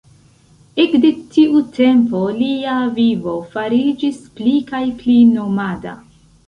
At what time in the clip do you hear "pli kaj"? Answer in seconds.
4.41-4.85